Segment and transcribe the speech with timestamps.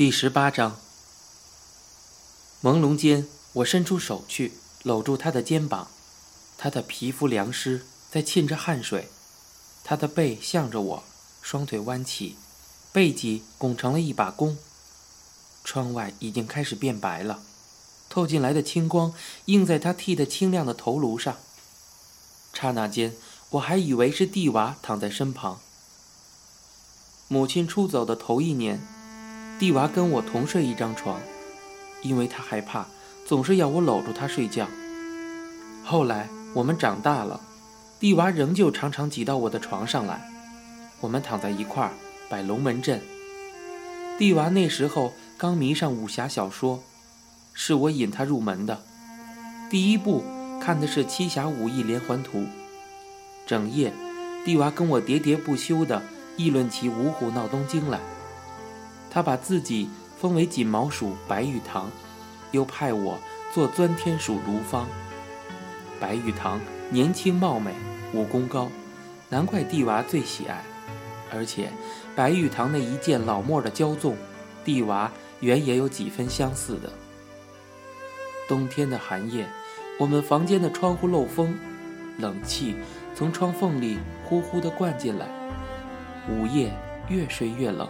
[0.00, 0.78] 第十八章。
[2.62, 5.88] 朦胧间，我伸出手去搂住他的肩膀，
[6.56, 9.10] 他的皮肤凉湿，在沁着汗水，
[9.84, 11.04] 他的背向着我，
[11.42, 12.36] 双腿弯起，
[12.92, 14.56] 背脊拱成了一把弓。
[15.64, 17.42] 窗外已经开始变白了，
[18.08, 19.12] 透进来的青光
[19.44, 21.36] 映在他剃得清亮的头颅上。
[22.54, 23.14] 刹那间，
[23.50, 25.60] 我还以为是蒂娃躺在身旁。
[27.28, 28.80] 母亲出走的头一年。
[29.60, 31.20] 蒂娃跟我同睡一张床，
[32.00, 32.86] 因为他害怕，
[33.26, 34.66] 总是要我搂住他睡觉。
[35.84, 37.38] 后来我们长大了，
[37.98, 40.18] 蒂娃仍旧常常挤到我的床上来，
[41.02, 41.92] 我们躺在一块儿
[42.30, 43.02] 摆龙门阵。
[44.18, 46.82] 蒂娃那时候刚迷上武侠小说，
[47.52, 48.82] 是我引他入门的。
[49.68, 50.24] 第一部
[50.58, 52.38] 看的是《七侠五义连环图》，
[53.46, 53.92] 整夜，
[54.42, 56.02] 蒂娃跟我喋喋不休地
[56.38, 58.00] 议论起《五虎闹东京》来。
[59.10, 61.90] 他把自己封为锦毛鼠白玉堂，
[62.52, 63.18] 又派我
[63.52, 64.88] 做钻天鼠卢芳。
[65.98, 67.74] 白玉堂年轻貌美，
[68.14, 68.70] 武功高，
[69.28, 70.62] 难怪帝娃最喜爱。
[71.32, 71.70] 而且，
[72.16, 74.16] 白玉堂那一件老墨的骄纵，
[74.64, 76.90] 帝娃原也有几分相似的。
[78.48, 79.48] 冬天的寒夜，
[79.98, 81.56] 我们房间的窗户漏风，
[82.18, 82.74] 冷气
[83.14, 85.26] 从窗缝里呼呼地灌进来，
[86.28, 86.72] 午夜
[87.08, 87.88] 越睡越冷。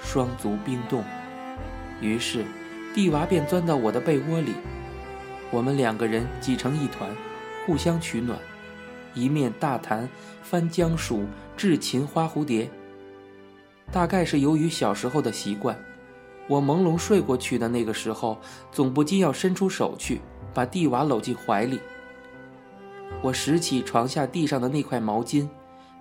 [0.00, 1.02] 双足冰冻，
[2.00, 2.44] 于是
[2.94, 4.52] 蒂娃便钻到我的被窝里，
[5.50, 7.10] 我们两个人挤成一团，
[7.66, 8.38] 互相取暖，
[9.14, 10.08] 一面大谈
[10.42, 11.24] 翻江鼠、
[11.56, 12.70] 制琴花蝴蝶。
[13.90, 15.78] 大概是由于小时候的习惯，
[16.48, 18.38] 我朦胧睡过去的那个时候，
[18.72, 20.20] 总不禁要伸出手去
[20.54, 21.80] 把蒂娃搂进怀里。
[23.22, 25.48] 我拾起床下地上的那块毛巾。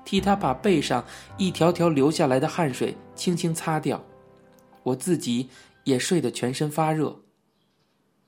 [0.07, 1.03] 替他把背上
[1.35, 4.05] 一条条流下来的汗水轻轻擦掉，
[4.83, 5.49] 我自己
[5.85, 7.23] 也睡得全身发热，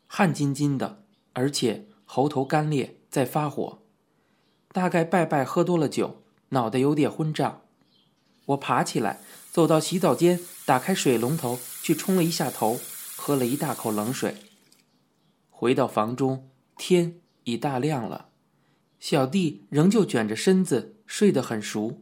[0.07, 1.03] 汗津津的，
[1.33, 3.83] 而且喉头干裂，在发火。
[4.71, 7.61] 大概拜拜喝多了酒，脑袋有点昏胀。
[8.47, 9.19] 我爬起来，
[9.51, 12.79] 走到洗澡间，打开水龙头去冲了一下头，
[13.15, 14.35] 喝了一大口冷水。
[15.49, 18.29] 回到房中，天已大亮了，
[18.99, 20.95] 小弟仍旧卷着身子。
[21.07, 22.01] 睡得很熟，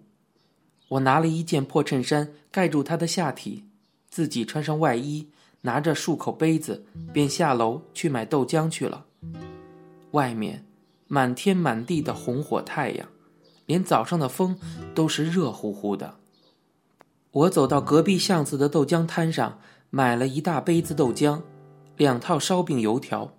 [0.88, 3.66] 我拿了一件破衬衫盖住他的下体，
[4.10, 5.30] 自己穿上外衣，
[5.62, 9.06] 拿着漱口杯子，便下楼去买豆浆去了。
[10.12, 10.66] 外面
[11.08, 13.08] 满天满地的红火太阳，
[13.66, 14.58] 连早上的风
[14.94, 16.16] 都是热乎乎的。
[17.32, 19.60] 我走到隔壁巷子的豆浆摊上，
[19.90, 21.42] 买了一大杯子豆浆，
[21.98, 23.34] 两套烧饼油条。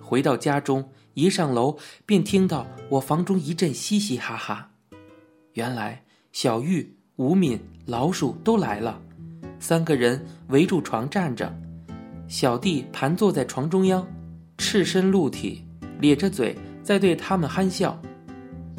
[0.00, 1.76] 回到家中，一上楼
[2.06, 4.70] 便听到我房中一阵嘻嘻哈哈。
[5.54, 6.04] 原来
[6.40, 8.96] 小玉、吴敏、老鼠都来了，
[9.58, 11.52] 三个人围住床站着，
[12.28, 14.06] 小弟盘坐在床中央，
[14.56, 15.64] 赤身露体，
[15.98, 18.00] 咧着嘴在对他们憨笑。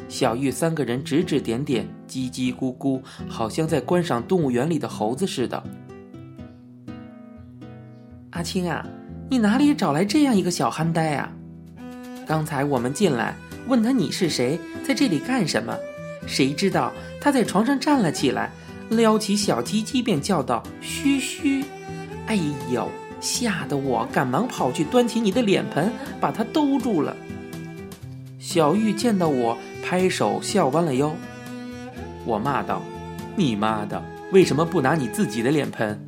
[0.08, 5.62] 小玉三个人指指点点，叽叽咕咕，好像在观赏动物园里的猴子似的。
[8.30, 8.86] 阿青啊，
[9.28, 11.30] 你哪里找来这样一个小憨呆啊？
[12.26, 13.36] 刚才我们进来
[13.68, 15.76] 问他你是谁，在这里干什么？
[16.26, 18.50] 谁知道他在床上站了起来，
[18.88, 21.64] 撩起小鸡鸡便叫道：“嘘嘘！”
[22.26, 22.38] 哎
[22.70, 22.88] 呦，
[23.20, 27.14] 吓得我赶忙跑去端起你的脸盆，把它兜住了。
[28.38, 31.14] 小玉见到我，拍手笑弯了腰。
[32.24, 32.82] 我骂道
[33.36, 34.02] ：“你妈的，
[34.32, 36.00] 为什么不拿你自己的脸盆？”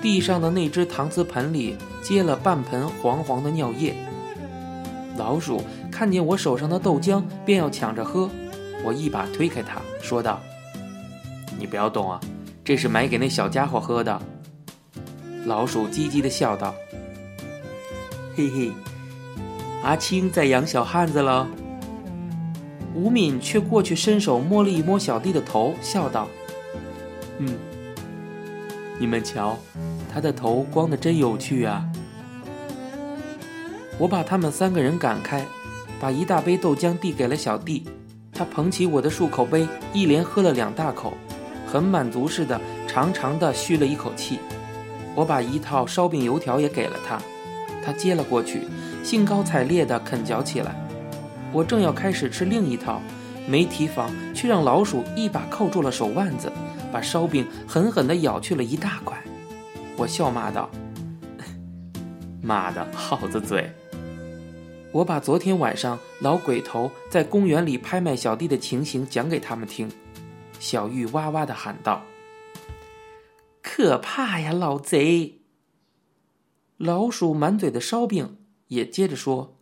[0.00, 3.94] 地上的那只搪瓷盆里接了半盆黄黄的尿液。
[5.16, 8.30] 老鼠看见我手上的豆浆，便要抢着喝。
[8.84, 10.40] 我一把推开他，说道
[11.58, 12.20] ：“你不要动啊，
[12.64, 14.20] 这是买给那小家伙喝的。”
[15.46, 16.74] 老鼠唧唧的笑道
[18.36, 18.72] ：“嘿嘿，
[19.82, 21.48] 阿青在养小汉子了。”
[22.94, 26.26] 吴敏却过去伸手摸了一摸小弟的头，笑道
[27.38, 27.58] ：“嗯，
[28.98, 29.58] 你们瞧，
[30.12, 31.86] 他的头光的真有趣啊。”
[33.98, 35.44] 我把他们三个人赶开，
[36.00, 37.84] 把一大杯豆浆递给了小弟。
[38.36, 41.14] 他捧起我的漱口杯，一连喝了两大口，
[41.66, 44.38] 很满足似的，长长的吁了一口气。
[45.14, 47.18] 我把一套烧饼油条也给了他，
[47.82, 48.62] 他接了过去，
[49.02, 50.74] 兴高采烈地啃嚼起来。
[51.52, 53.00] 我正要开始吃另一套，
[53.48, 56.52] 没提防，却让老鼠一把扣住了手腕子，
[56.92, 59.16] 把烧饼狠狠地咬去了一大块。
[59.96, 60.68] 我笑骂道
[62.42, 63.72] ：“妈的，耗子嘴！”
[64.96, 69.90] 我把昨天晚上老鬼头在公园里拍卖小弟的情形讲给他们听，
[70.58, 72.02] 小玉哇哇的喊道
[73.60, 75.42] ：“可怕呀，老贼！
[76.78, 78.38] 老鼠满嘴的烧饼，
[78.68, 79.58] 也接着说：“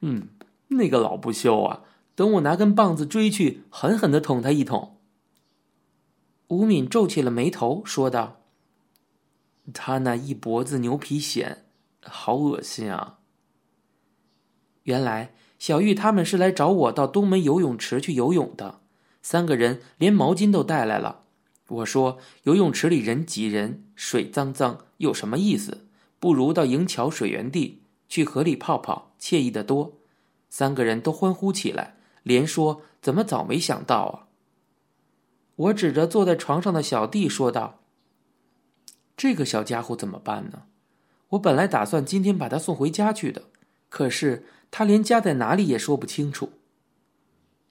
[0.00, 0.28] 嗯，
[0.68, 1.82] 那个老不休啊，
[2.14, 4.96] 等我拿根棒子追去，狠狠的捅他一捅。”
[6.48, 8.40] 吴敏皱起了眉头，说道
[9.74, 11.58] ：“他那一脖子牛皮癣，
[12.00, 13.18] 好恶心啊！”
[14.86, 18.80] 原来小玉他们是来找我到东门游泳池去游泳的，
[19.22, 21.22] 三个人连毛巾都带来了。
[21.68, 25.86] 我说：“游泳池里人挤人，水脏脏，有什么意思？
[26.20, 29.98] 不如到营桥水源地去河里泡泡，惬意的多。”
[30.48, 34.14] 三个人都欢呼起来，连说：“怎么早没想到啊！”
[35.56, 37.80] 我指着坐在床上的小弟说道
[39.16, 40.62] ：“这个小家伙怎么办呢？
[41.30, 43.42] 我本来打算今天把他送回家去的，
[43.88, 46.50] 可是他连家在哪里也说不清楚。”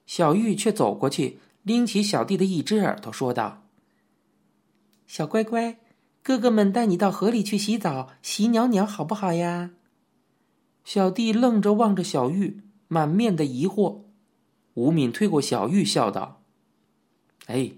[0.06, 3.64] 小玉却走过去，拎起小弟的一只耳朵，说道
[5.06, 5.78] ：“小乖乖，
[6.22, 9.70] 哥哥们带你到河里去洗澡，洗鸟鸟，好不好呀？”
[10.84, 14.02] 小弟愣着望着小玉，满面的疑惑。
[14.74, 16.42] 吴敏推过小玉，笑道。
[17.46, 17.72] 哎，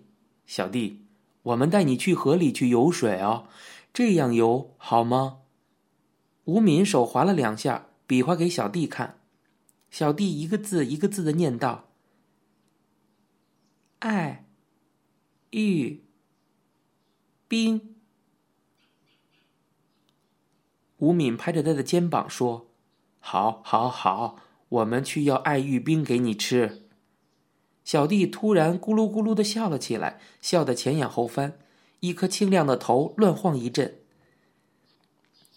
[0.44, 1.06] 小弟，
[1.42, 3.46] 我们带你去河里去游水哦，
[3.94, 5.38] 这样游好吗？
[6.44, 9.20] 吴敏手划了两下，比划给小弟看。
[9.90, 11.88] 小弟一个字一个字的念道
[14.00, 14.44] ：“爱，
[15.50, 16.02] 玉，
[17.46, 17.94] 冰。”
[20.98, 22.70] 吴敏拍着他的肩膀说
[23.20, 24.36] ：“好，好，好，
[24.68, 26.88] 我们去要爱玉冰给你吃。”
[27.84, 31.58] 小弟突然咕噜咕噜的笑了起来，笑得前仰后翻，
[32.00, 34.00] 一颗清亮的头乱晃一阵。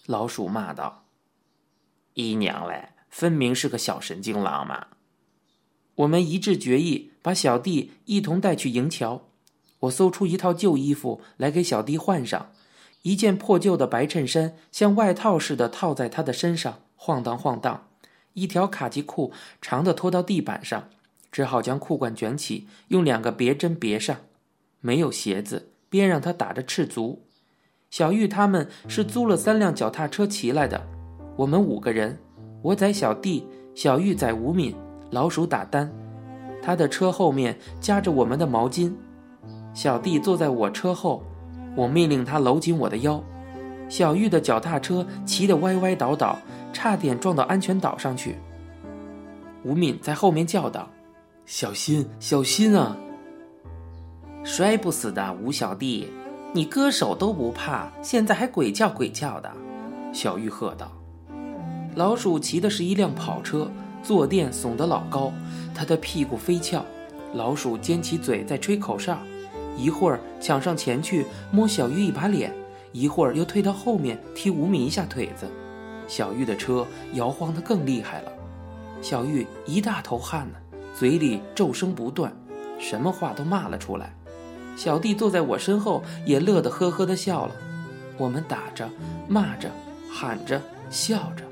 [0.05, 1.05] 老鼠骂道
[2.13, 4.87] ：“姨娘嘞，分明是个小神经郎嘛！”
[5.95, 9.27] 我们一致决议把小弟一同带去营桥。
[9.81, 12.51] 我搜出一套旧衣服来给小弟换上，
[13.01, 17.87] 一件破旧的白衬衫像外套似的套在他的身上，晃荡晃荡；
[18.33, 20.89] 一条卡其裤长的拖到地板上。
[21.31, 24.17] 只好将裤管卷起，用两个别针别上。
[24.81, 27.25] 没有鞋子，便让他打着赤足。
[27.89, 30.87] 小玉他们是租了三辆脚踏车骑来的。
[31.41, 32.15] 我们五个人，
[32.61, 34.75] 我载小弟，小玉载吴敏，
[35.09, 35.91] 老鼠打单。
[36.61, 38.93] 他的车后面夹着我们的毛巾。
[39.73, 41.23] 小弟坐在我车后，
[41.75, 43.19] 我命令他搂紧我的腰。
[43.89, 46.37] 小玉的脚踏车骑得歪歪倒倒，
[46.71, 48.35] 差点撞到安全岛上去。
[49.63, 50.87] 吴敏在后面叫道。
[51.47, 52.95] 小心，小心啊！
[54.43, 56.07] 摔不死的，吴小弟，
[56.53, 59.51] 你割手都不怕，现在还鬼叫鬼叫的。
[60.13, 60.91] 小玉喝道
[61.95, 63.69] ：“老鼠骑的是一辆跑车，
[64.01, 65.33] 坐垫耸得老高，
[65.75, 66.83] 他的屁股飞翘。
[67.33, 69.17] 老鼠尖起嘴在吹口哨，
[69.77, 72.53] 一会儿抢上前去摸小玉一把脸，
[72.91, 75.47] 一会儿又退到后面踢吴敏一下腿子。
[76.07, 78.31] 小玉的车摇晃得更厉害了，
[79.01, 80.57] 小玉一大头汗呢。”
[80.93, 82.31] 嘴里咒声不断，
[82.77, 84.13] 什么话都骂了出来。
[84.75, 87.55] 小弟坐在我身后，也乐得呵呵的笑了。
[88.17, 88.87] 我们打着、
[89.27, 89.71] 骂着、
[90.11, 91.45] 喊着、笑着，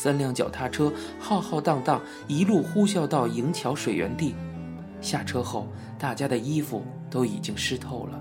[0.00, 4.34] 三辆脚踏车浩浩荡荡一路呼啸到营桥水源地。
[5.02, 5.68] 下车后，
[5.98, 8.18] 大家的衣服都已经湿透了。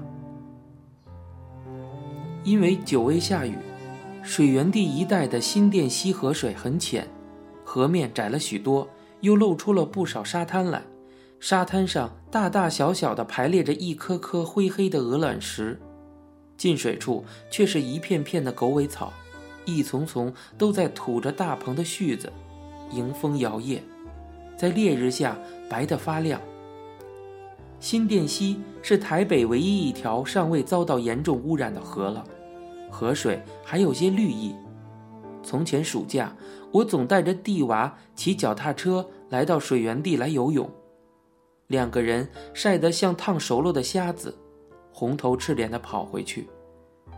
[2.44, 3.56] 因为久未下雨，
[4.22, 7.08] 水源地一带的新店溪河水很浅，
[7.64, 8.86] 河面窄了许多。
[9.22, 10.82] 又露出了不少沙滩来，
[11.40, 15.80] 沙滩上大大小小的排列着一颗颗灰黑的鹅卵石，
[16.58, 19.14] 进水处却是一片片的狗尾草，
[19.78, 22.32] 一丛丛都在吐着大蓬的絮子，
[22.92, 23.80] 迎风摇曳，
[24.58, 25.38] 在烈日下
[25.70, 26.40] 白得发亮。
[27.80, 32.24] 新店溪是台北唯一一条尚未遭到严重污染的河了，
[32.90, 34.56] 河水还有些绿意。
[35.44, 36.36] 从前暑假。
[36.72, 40.70] 我总带着弟娃骑脚踏车来到水源地来游泳，
[41.66, 44.38] 两个人晒得像烫熟了的虾子，
[44.94, 46.48] 红头赤脸的跑回去。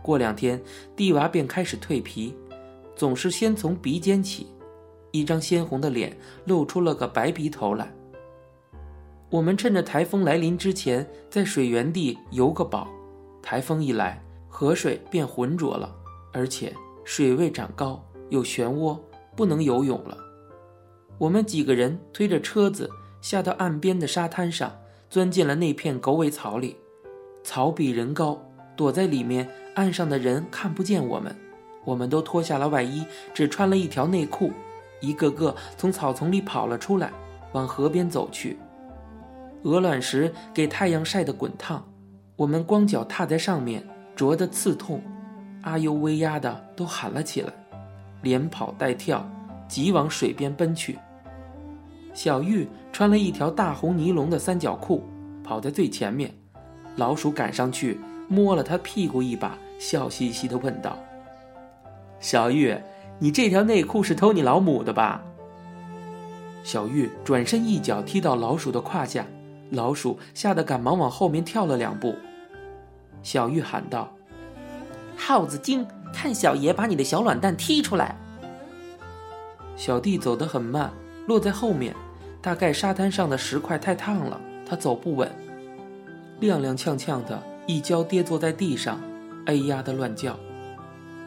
[0.00, 0.58] 过两天，
[0.96, 2.34] 弟娃便开始蜕皮，
[2.94, 4.46] 总是先从鼻尖起，
[5.10, 7.92] 一张鲜红的脸露出了个白鼻头来。
[9.30, 12.88] 我们趁着台风来临之前，在水源地游个饱。
[13.42, 15.94] 台风一来，河水变浑浊了，
[16.32, 16.72] 而且
[17.04, 18.98] 水位涨高，有漩涡。
[19.34, 20.18] 不能游泳了，
[21.16, 22.90] 我们几个人推着车子
[23.22, 24.70] 下到岸边的沙滩上，
[25.08, 26.76] 钻进了那片狗尾草里。
[27.42, 28.38] 草比人高，
[28.76, 31.34] 躲在里面，岸上的人看不见我们。
[31.84, 34.52] 我们都脱下了外衣，只穿了一条内裤，
[35.00, 37.10] 一个个从草丛里跑了出来，
[37.52, 38.58] 往河边走去。
[39.62, 41.84] 鹅卵石给太阳晒得滚烫，
[42.36, 43.86] 我们光脚踏在上面，
[44.16, 45.00] 灼得刺痛，
[45.62, 47.52] 阿尤威压的都喊了起来，
[48.22, 49.24] 连跑带跳，
[49.68, 50.98] 急往水边奔去。
[52.14, 55.02] 小玉穿了一条大红尼龙的三角裤，
[55.42, 56.32] 跑在最前面。
[56.96, 57.98] 老鼠赶上去
[58.28, 60.98] 摸了他屁股一把，笑嘻嘻地问道
[62.22, 62.74] ：“小玉，
[63.18, 65.22] 你这条内裤是偷你老母的吧？”
[66.64, 69.26] 小玉转身一脚踢到老鼠的胯下，
[69.70, 72.14] 老鼠吓得赶忙往后面跳了两步。
[73.22, 74.10] 小玉喊道
[75.18, 78.16] ：“耗子精，看小爷把你的小卵蛋踢出来！”
[79.76, 80.90] 小弟走得很慢。
[81.28, 81.94] 落在后面，
[82.40, 85.30] 大概沙滩上的石块太烫了，他走不稳，
[86.40, 89.00] 踉踉跄跄的一跤跌坐在地上，
[89.46, 90.36] 哎呀的乱叫。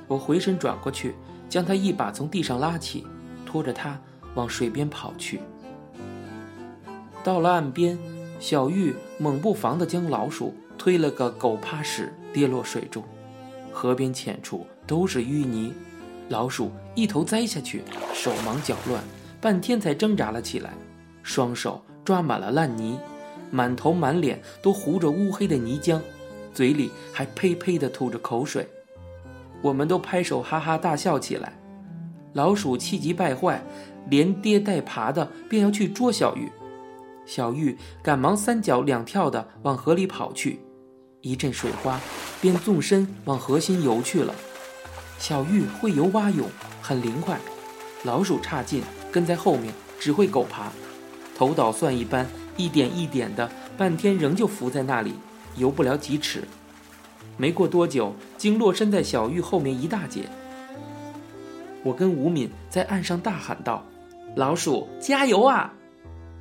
[0.08, 1.16] 我回身转过去，
[1.50, 3.06] 将他一把从地上拉起，
[3.46, 4.00] 拖着他
[4.36, 5.40] 往水边跑去。
[7.24, 7.98] 到了岸边，
[8.40, 13.04] 小玉猛不防地将老鼠推了个狗趴屎，跌落水中。
[13.72, 15.74] 河边浅处都是淤泥，
[16.30, 17.82] 老鼠一头栽下去，
[18.14, 19.04] 手忙脚乱。
[19.42, 20.74] 半天才挣扎了起来，
[21.22, 22.98] 双手抓满了烂泥，
[23.52, 26.00] 满头满脸都糊着乌黑的泥浆，
[26.54, 28.68] 嘴里还呸呸地吐着口水。
[29.62, 31.54] 我们都拍手哈哈大笑起来。
[32.34, 33.64] 老鼠气急败坏，
[34.10, 36.52] 连跌带爬的便要去捉小玉。
[37.26, 40.60] 小玉赶忙三脚两跳的往河里跑去，
[41.22, 42.00] 一阵水花，
[42.42, 44.36] 便纵身往河心游去了。
[45.18, 46.48] 小玉会游蛙泳，
[46.82, 47.40] 很灵快，
[48.04, 48.84] 老鼠差劲。
[49.12, 50.70] 跟在后面只会狗爬，
[51.38, 55.14] 头捣蒜一般，一点一点的，半天仍旧浮在那里，
[55.56, 56.44] 游不了几尺。
[57.38, 60.24] 没过多久，竟落身在小玉后面一大截。
[61.84, 63.86] 我跟吴敏在岸上大喊道
[64.36, 65.74] ：“老鼠加油啊！”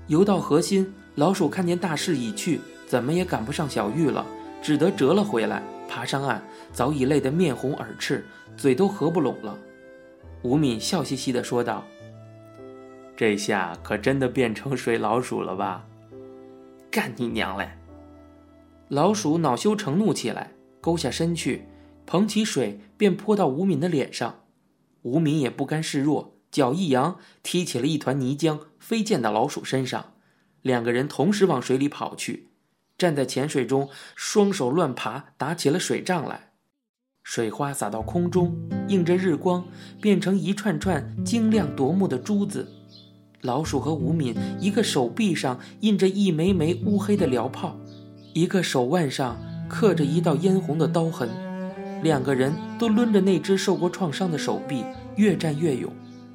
[0.08, 4.24] 游到河心，老鼠看见大势已去，怎么也赶不上小玉了，
[4.62, 8.24] 只得折了回来，爬上岸，早已累得面红耳赤，
[8.56, 9.58] 嘴都合不拢了。
[10.42, 11.84] 吴敏笑嘻嘻地说道。
[13.16, 15.84] 这下可真的变成水老鼠了吧？
[16.90, 17.70] 干你娘嘞！
[18.88, 20.50] 老鼠恼羞成怒起来，
[20.84, 21.64] 勾下身去，
[22.04, 24.42] 捧起水便泼到吴敏的脸上。
[25.00, 30.12] 吴敏也不甘示弱，脚一扬，踢起了一团泥浆，飞溅到老鼠身上。
[30.60, 32.50] 两个人同时往水里跑去，
[32.98, 36.52] 站在浅水中，双手乱爬，打起了水仗来。
[37.22, 38.54] 水花洒到空中，
[38.88, 39.66] 映着日光，
[40.02, 42.70] 变成一串串晶亮夺目的珠子。
[43.40, 47.74] 老鼠和吴敏，一个手臂上印着一枚枚乌黑的燎泡，
[48.34, 49.38] 一个手腕上
[49.68, 51.28] 刻着一道嫣红的刀痕。
[52.02, 54.84] 两个人都抡着那只受过创伤的手臂，
[55.16, 55.92] 越战越勇，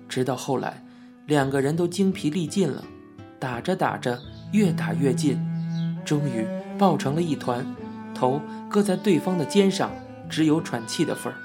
[0.07, 0.83] 直到后来，
[1.25, 2.83] 两个人都精疲力尽了，
[3.39, 4.19] 打着打着，
[4.51, 5.39] 越打越近，
[6.03, 6.45] 终于
[6.77, 7.65] 抱成了一团，
[8.15, 9.91] 头搁在对方的肩上，
[10.27, 11.37] 只有喘气的份儿。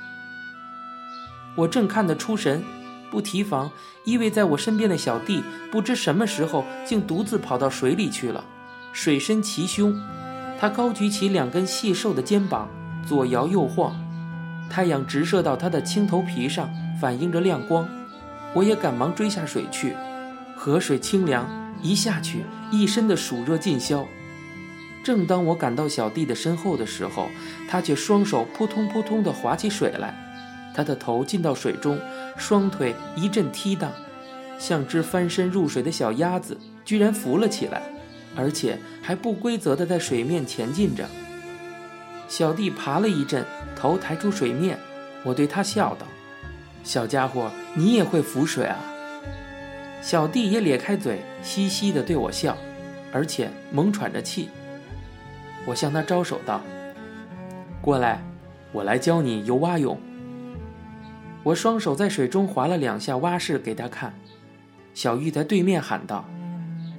[1.56, 2.62] 我正看得出神。
[3.10, 3.70] 不提防，
[4.04, 8.42] 依偎在我身边的小弟不知什么时候竟独自跑到水里去了。
[8.92, 9.94] 水深其胸，
[10.64, 12.70] 他高举起两根细瘦的肩膀，
[13.06, 13.94] 左摇右晃，
[14.70, 17.86] 太阳直射到他的青头皮上，反映着亮光。
[18.54, 19.94] 我也赶忙追下水去。
[20.56, 21.46] 河水清凉，
[21.82, 24.06] 一下去，一身的暑热尽消。
[25.04, 27.28] 正当我赶到小弟的身后的时候，
[27.68, 30.14] 他却双手扑通扑通地划起水来。
[30.74, 32.00] 他的头浸到水中，
[32.38, 33.92] 双腿一阵踢荡，
[34.58, 37.82] 像只翻身入水的小鸭子，居然浮了起来，
[38.36, 41.08] 而且还不规则地在水面前进着。
[42.28, 43.44] 小弟爬了一阵，
[43.76, 44.78] 头抬出水面，
[45.22, 46.06] 我对他笑道
[46.82, 48.78] ：“小家伙，你也会浮水啊？”
[50.00, 52.56] 小弟也咧开嘴，嘻嘻地对我笑，
[53.12, 54.48] 而且猛喘着气。
[55.66, 56.60] 我向他招手道
[57.80, 58.22] ：“过来，
[58.72, 59.98] 我来教你游蛙泳。”
[61.42, 64.14] 我双手在水中划了两下蛙式给他看，
[64.94, 66.24] 小玉在对面喊道：“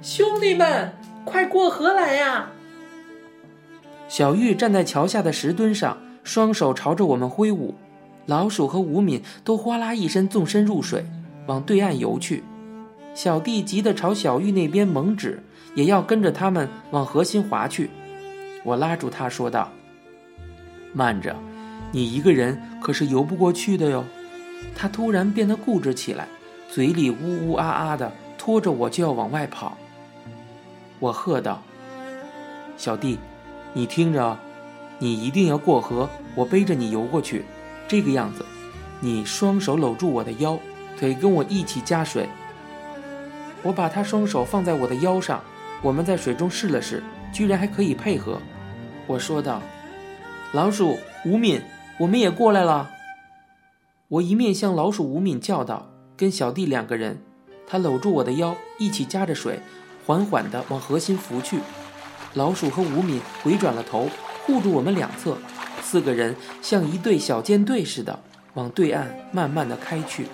[0.02, 0.92] 兄弟们，
[1.26, 2.48] 快过河来呀！”
[4.08, 7.74] 小玉站在桥下的石墩上，双手朝着我们挥舞。
[8.24, 11.04] 老鼠和吴敏都哗啦一声纵身入水，
[11.46, 12.42] 往对岸游去。
[13.14, 15.42] 小弟急得朝小玉那边猛指，
[15.74, 17.90] 也要跟着他们往河心划去。
[18.64, 19.70] 我拉住他说道
[20.92, 21.36] ：“慢着，
[21.92, 24.04] 你一个人可是游不过去的哟。”
[24.74, 26.26] 他突然变得固执起来，
[26.70, 29.75] 嘴里呜呜啊啊的，拖着我就要往外跑。
[30.98, 31.62] 我喝道
[32.76, 33.18] ：“小弟，
[33.72, 34.38] 你听着，
[34.98, 37.44] 你一定要过河，我背着你游过去，
[37.86, 38.44] 这个样子。
[39.00, 40.58] 你双手搂住我的腰，
[40.98, 42.28] 腿跟我一起加水。”
[43.62, 45.42] 我把他双手放在我的腰上，
[45.82, 48.40] 我们在水中试了试，居然还可以配合。
[49.06, 49.60] 我说道
[50.54, 51.60] ：“老鼠，吴敏，
[51.98, 52.90] 我们也过来了。
[54.08, 57.20] 我一面向老鼠吴敏叫道，跟小弟两个人，
[57.66, 59.58] 他搂住我的腰，一起夹着水，
[60.06, 61.58] 缓缓地往河心浮去。
[62.34, 64.08] 老鼠和吴敏回转了头，
[64.44, 65.36] 护住我们两侧，
[65.82, 68.18] 四个人像一队小舰队似的
[68.54, 70.28] 往对岸慢慢地开去。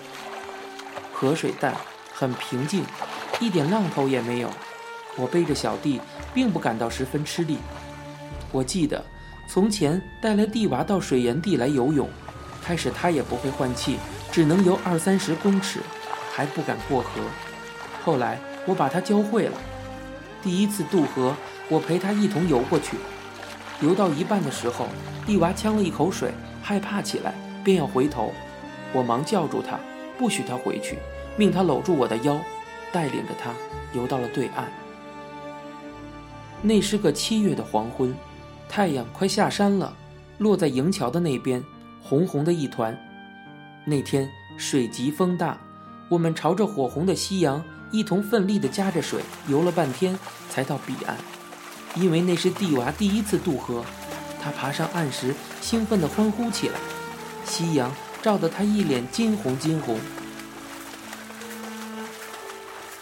[1.12, 1.74] 河水淡，
[2.12, 2.84] 很平静，
[3.40, 4.50] 一点浪头也没有。
[5.16, 6.00] 我背着小弟，
[6.34, 7.58] 并不感到十分吃力。
[8.50, 9.02] 我记得，
[9.48, 12.08] 从前带了弟娃到水源地来游泳，
[12.62, 13.96] 开始他也不会换气，
[14.30, 15.80] 只能游二三十公尺，
[16.34, 17.08] 还不敢过河。
[18.04, 19.58] 后来我把他教会了。
[20.42, 21.34] 第一次渡河，
[21.68, 22.96] 我陪他一同游过去。
[23.80, 24.86] 游到一半的时候，
[25.26, 28.32] 丽娃呛了一口水，害怕起来，便要回头。
[28.92, 29.78] 我忙叫住他，
[30.18, 30.98] 不许他回去，
[31.36, 32.40] 命他搂住我的腰，
[32.92, 33.52] 带领着他
[33.92, 34.70] 游到了对岸。
[36.60, 38.14] 那是个七月的黄昏，
[38.68, 39.92] 太阳快下山了，
[40.38, 41.62] 落在营桥的那边，
[42.02, 42.96] 红红的一团。
[43.84, 45.58] 那天水急风大，
[46.08, 47.60] 我们朝着火红的夕阳
[47.92, 50.18] 一同奋力地夹着水游了半天，
[50.50, 51.16] 才到彼岸。
[51.94, 53.84] 因为那是弟娃第一次渡河，
[54.42, 56.74] 他爬上岸时兴奋地欢呼起来，
[57.44, 60.00] 夕阳照得他一脸金红金红。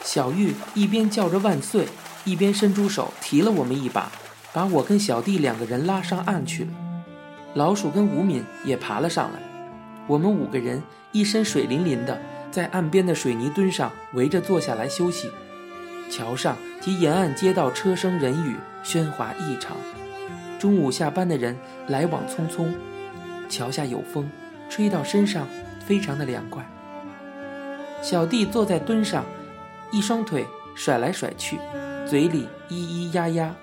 [0.02, 1.88] 小玉一边叫着万岁。
[2.26, 4.12] 一边伸出手提了我们一把，
[4.52, 6.70] 把我跟小弟两个人拉上岸去了。
[7.54, 9.40] 老鼠跟吴敏也爬了上来。
[10.06, 10.82] 我们五个人
[11.12, 12.20] 一身水淋淋的，
[12.50, 15.30] 在岸边的水泥墩上围着坐下来休息。
[16.10, 19.76] 桥上及沿岸街道车声人语喧哗异常。
[20.58, 22.72] 中午下班的人来往匆匆。
[23.48, 24.30] 桥下有风，
[24.68, 25.46] 吹到身上
[25.86, 26.68] 非常的凉快。
[28.02, 29.24] 小弟坐在墩上，
[29.92, 31.58] 一双腿甩来甩去。
[32.06, 33.54] 嘴里咿咿呀呀，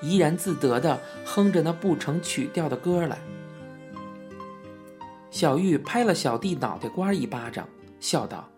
[0.00, 3.18] 怡然自得地哼着那不成曲调的歌来。
[5.30, 7.68] 小玉拍了小弟脑袋瓜一巴掌，
[8.06, 8.48] 笑道：“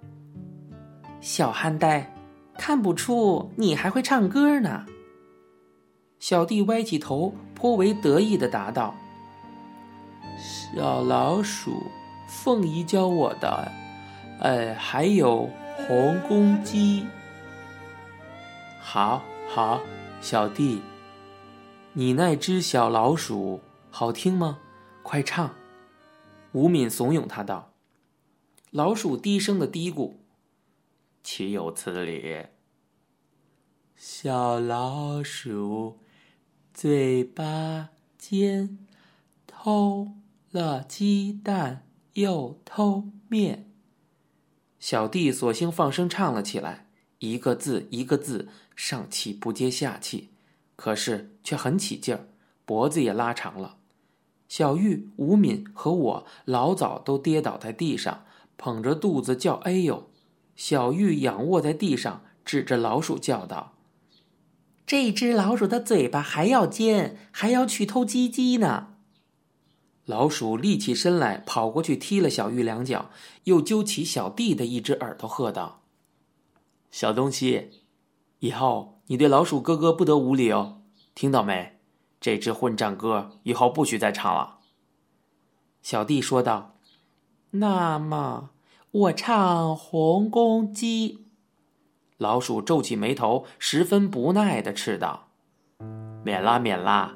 [1.23, 2.13] 小憨呆，
[2.59, 4.85] 看不出你还会唱歌呢。”
[6.21, 8.95] 小弟歪起头，颇为得意地答道
[10.37, 11.83] ：“小老鼠，
[12.29, 13.73] 凤姨教我的，
[14.41, 17.07] 呃，还有红公鸡。”
[18.79, 19.23] 好。
[19.49, 19.81] 好，
[20.21, 20.83] 小弟，
[21.95, 24.59] 你那只小老鼠好听吗？
[25.03, 25.53] 快唱！
[26.53, 27.68] 吴敏怂恿他道。
[28.71, 30.17] 老鼠低声的嘀咕
[31.25, 32.49] ：“岂有此理！
[33.97, 35.99] 小老鼠
[36.75, 38.79] 嘴巴尖，
[39.47, 40.13] 偷
[40.51, 43.71] 了鸡蛋又偷面。”
[44.79, 46.87] 小弟索性放声唱了起来。
[47.21, 50.29] 一个字一个字，上气不接下气，
[50.77, 52.29] 可是却很起劲儿，
[52.65, 53.79] 脖子也拉长了。
[54.47, 58.25] 小玉、吴敏和我老早都跌倒在地上，
[58.59, 60.11] 捧着肚子叫：“哎呦！”
[60.55, 63.75] 小玉仰卧在地上，指着老鼠叫道
[64.85, 68.97] ：“这只老鼠的嘴巴还要尖，还要去偷鸡鸡呢！”
[70.05, 73.11] 老鼠立起身来，跑过去踢了小玉两脚，
[73.44, 75.83] 又揪起小弟的一只耳朵，喝道。
[76.90, 77.71] 小东西，
[78.40, 80.81] 以后你对老鼠哥哥不得无礼哦，
[81.14, 81.79] 听到没？
[82.21, 84.59] 这只混账歌以后不许再唱了。
[85.83, 86.75] 小弟说道
[87.51, 88.51] ：“那么
[88.91, 91.15] 我唱《红公鸡》。”
[92.19, 95.29] 老鼠皱起眉头，十分不耐的斥道
[96.25, 97.15] ：“免啦，免啦，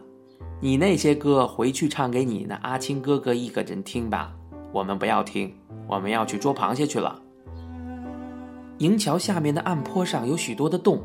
[0.60, 4.32] 你那些歌回去唱给你那阿青哥哥一个人听吧，
[4.72, 5.52] 我们不要听，
[5.88, 7.20] 我们要去捉螃蟹去了。”
[8.78, 11.00] 营桥下面的岸坡上有许多的洞，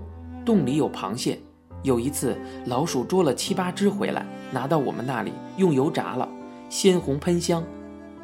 [0.46, 1.40] 洞里有螃蟹。
[1.84, 2.36] 有一次，
[2.66, 6.28] 老鼠捉了七八只回来，拿到我们那里用油炸了，
[6.70, 7.63] 鲜红喷香。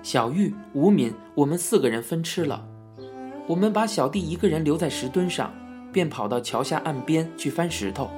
[0.03, 2.61] 小玉、吴敏，我们四个人分吃了。
[3.47, 5.49] 我们把小弟一个人留在石墩上，
[5.93, 8.11] 便跑到桥下岸边去翻石头。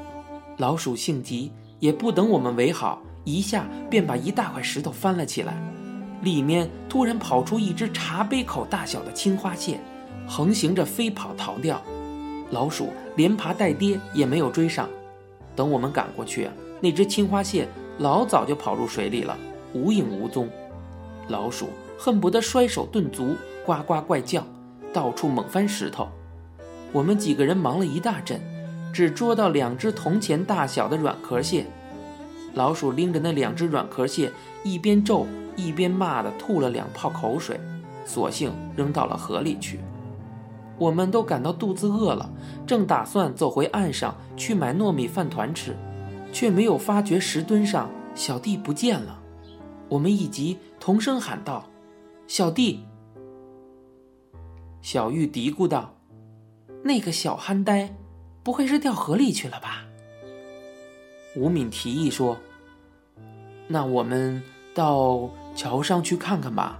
[0.57, 5.55] 老鼠性急，也不等我们围好，一下便把一大块石头翻了起来，
[6.23, 9.79] 里面突然跑出一只茶杯口大小的青花蟹。
[10.27, 11.79] 横行着飞跑逃掉，
[12.49, 14.89] 老鼠连爬带跌也没有追上。
[15.55, 16.49] 等我们赶过去，
[16.81, 17.67] 那只青花蟹
[17.99, 19.37] 老早就跑入水里了，
[19.71, 20.49] 无影无踪。
[21.27, 23.35] 老鼠恨不得摔手顿足，
[23.65, 24.43] 呱呱怪叫，
[24.93, 26.07] 到处猛翻石头。
[26.91, 28.39] 我们几个人忙了一大阵，
[28.93, 31.65] 只捉到两只铜钱大小的软壳蟹。
[32.53, 34.31] 老鼠拎着那两只软壳蟹，
[34.63, 37.59] 一边咒一边骂的吐了两泡口水，
[38.05, 39.79] 索性扔到了河里去。
[40.77, 42.29] 我们都感到肚子饿了，
[42.67, 45.75] 正打算走回岸上去买糯米饭团吃，
[46.31, 49.19] 却没有发觉石墩上小弟不见了。
[49.87, 51.67] 我们一急，同声喊道
[52.29, 52.85] ：“小弟！”
[54.83, 55.95] 小玉嘀咕道
[56.85, 57.91] ：“那个小憨呆，
[58.43, 59.83] 不会是掉河里去了吧？”
[61.35, 62.37] 吴敏提议说
[63.67, 64.43] ：“那我们
[64.75, 66.79] 到桥上去看看吧。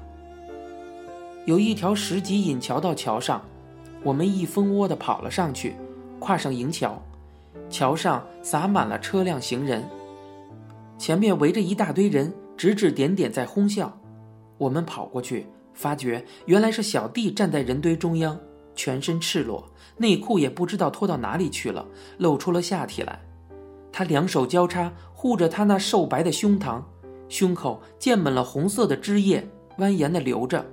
[1.48, 3.42] 有一条石级引桥到桥上，
[4.04, 5.76] 我们一蜂窝的跑了上去，
[6.20, 7.02] 跨上营桥。
[7.72, 9.84] 桥上洒满了车辆行人，
[11.00, 13.96] 前面围着一大堆人，指指点点在哄笑。
[14.58, 18.40] 我们跑过去，发觉原来是小弟站在人堆中央，
[18.76, 21.86] 全身赤裸，内裤也不知道脱到哪里去了，
[22.18, 23.20] 露出了下体来。
[23.92, 26.82] 他两手交叉护着他那瘦白的胸膛，
[27.30, 30.66] 胸口溅满了红色的汁液，蜿蜒的流着。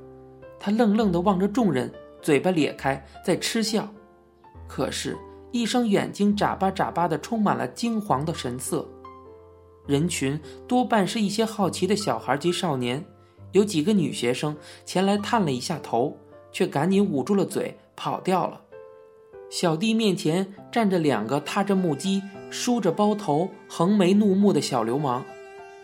[0.59, 3.89] 他愣愣地望着众人，嘴巴咧开在嗤笑，
[4.69, 5.17] 可是。
[5.55, 8.89] 一双眼睛眨巴眨巴的，充满了惊惶的神色。
[9.87, 13.05] 人群多半是一些好奇的小孩及少年，
[13.53, 16.17] 有几个女学生前来探了一下头，
[16.53, 18.61] 却赶紧捂住了嘴跑掉了。
[19.51, 25.23] 小弟面前站着两个踏着木屐、梳着包头、横眉怒目的小流氓，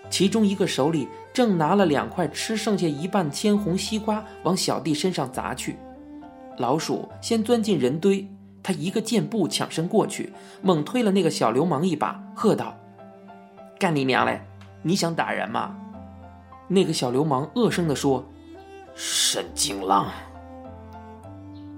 [0.08, 5.76] 其中一个手里正拿了两块吃剩下一半鲜红西瓜往小弟身上砸去。
[6.56, 8.26] 老鼠先钻进人堆。
[8.60, 12.76] 他一个箭步抢身过去，猛推了那个小流氓一把，喝道
[13.78, 14.40] ：“干你娘嘞！
[14.82, 15.76] 你想打人吗？”
[16.68, 18.24] 那个小流氓恶声地说
[18.94, 20.06] ：“神经狼。”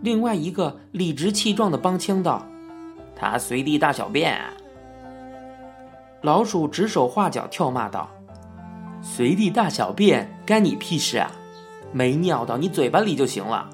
[0.03, 2.47] 另外一个理直气壮的帮腔道
[3.15, 4.41] ：“他随地大小便。”
[6.23, 8.09] 老鼠指手画脚跳骂道
[9.03, 11.31] ：“随地大小便干你屁事啊！
[11.93, 13.69] 没尿到你嘴巴里就行了。”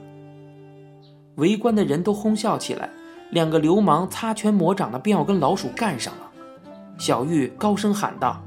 [1.37, 2.91] 围观的人都哄笑起来。
[3.31, 6.26] 两个流氓擦拳磨掌的，便要跟老鼠干上了。
[6.99, 8.43] 小玉高声喊道：“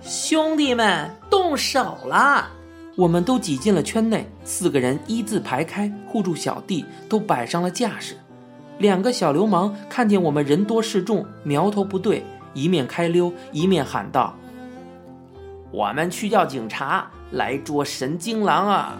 [0.00, 2.48] 兄弟们，动手了！”
[2.96, 8.16] 我们都挤进了圈内，四个人一字排开，护住小弟，都摆上了架势。
[8.78, 12.24] 两个小流氓看见我们人多势众，苗头不对，
[12.54, 14.34] 一面开溜，一面喊道
[15.70, 18.98] ：“我们去叫警察来捉神经狼啊！”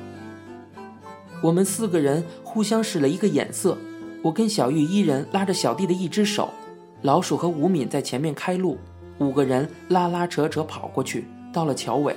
[1.42, 3.78] 我们四个人互相使了一个眼色。
[4.22, 6.52] 我跟小玉一人拉着小弟的一只手，
[7.02, 8.78] 老鼠和吴敏在前面开路，
[9.18, 12.16] 五个人拉拉扯扯跑过去，到了桥尾，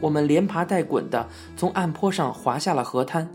[0.00, 3.28] 我们连爬带滚的从岸坡上滑下了河滩。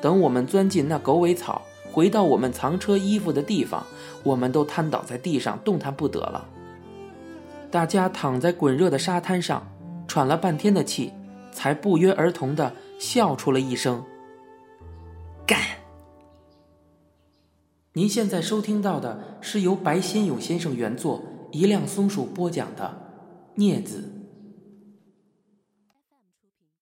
[0.00, 3.84] 等我们钻进那狗尾草，回到我们藏车衣服的地方，
[4.22, 6.44] 我们都瘫倒在地上，动弹不得了。
[7.70, 9.66] 大家躺在滚热的沙滩上，
[10.06, 11.12] 喘了半天的气，
[11.52, 14.02] 才不约而同的笑出了一声
[15.46, 15.58] ：“干！”
[17.98, 22.96] 您现在收听到的是由白先勇先生原作、一辆松鼠播讲的
[23.60, 24.08] 《镊子》。